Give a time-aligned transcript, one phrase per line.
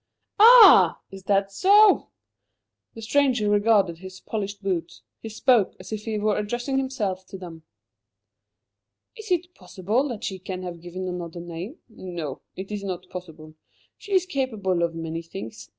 [0.39, 0.99] "Ah!
[1.11, 2.09] Is that so?"
[2.95, 5.03] The stranger regarded his polished boots.
[5.21, 7.61] He spoke as if he were addressing himself to them.
[9.15, 11.77] "Is it possible that she can have given another name?
[11.87, 13.53] No, it is not possible.
[13.99, 15.69] She is capable of many things.